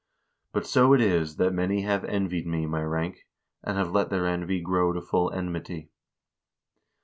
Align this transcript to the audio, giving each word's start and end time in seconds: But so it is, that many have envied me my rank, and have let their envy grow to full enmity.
But 0.51 0.65
so 0.65 0.93
it 0.93 0.99
is, 1.01 1.35
that 1.35 1.53
many 1.53 1.83
have 1.83 2.03
envied 2.05 2.47
me 2.47 2.65
my 2.65 2.81
rank, 2.81 3.27
and 3.63 3.77
have 3.77 3.91
let 3.91 4.09
their 4.09 4.25
envy 4.25 4.59
grow 4.59 4.91
to 4.93 4.99
full 4.99 5.31
enmity. 5.31 5.91